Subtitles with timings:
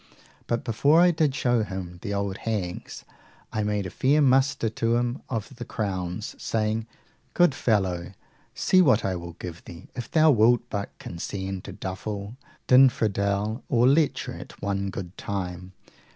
[0.47, 3.05] But, before I did show him the old hags,
[3.53, 6.87] I made a fair muster to him of the crowns, saying,
[7.35, 8.13] Good fellow,
[8.55, 12.35] see what I will give thee if thou wilt but condescend to duffle,
[12.67, 15.73] dinfredaille, or lecher it one good time.